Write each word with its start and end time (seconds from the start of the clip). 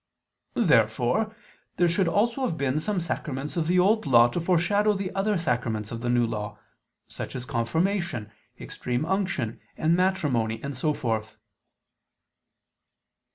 Therefore 0.55 1.35
there 1.75 1.87
should 1.87 2.07
also 2.07 2.41
have 2.41 2.57
been 2.57 2.79
some 2.79 2.99
sacraments 2.99 3.55
of 3.55 3.67
the 3.67 3.77
Old 3.77 4.07
Law 4.07 4.29
to 4.29 4.41
foreshadow 4.41 4.93
the 4.95 5.13
other 5.13 5.37
sacraments 5.37 5.91
of 5.91 6.01
the 6.01 6.09
New 6.09 6.25
Law, 6.25 6.57
such 7.07 7.35
as 7.35 7.45
Confirmation, 7.45 8.31
Extreme 8.59 9.05
Unction, 9.05 9.59
and 9.77 9.95
Matrimony, 9.95 10.59
and 10.63 10.75
so 10.75 10.93
forth. 10.95 11.37